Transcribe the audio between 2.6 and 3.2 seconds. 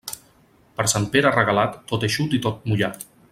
mullat.